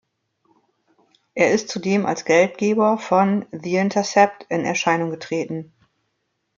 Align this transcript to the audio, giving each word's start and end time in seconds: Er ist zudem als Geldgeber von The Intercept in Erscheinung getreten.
Er 1.35 1.51
ist 1.51 1.69
zudem 1.69 2.07
als 2.07 2.25
Geldgeber 2.25 2.97
von 2.97 3.45
The 3.51 3.75
Intercept 3.75 4.47
in 4.49 4.65
Erscheinung 4.65 5.11
getreten. 5.11 5.73